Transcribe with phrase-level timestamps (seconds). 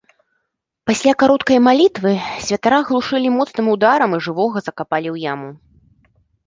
[0.89, 2.13] Пасля кароткай малітвы
[2.47, 5.49] святара аглушылі моцным ударам і жывога закапалі ў яму.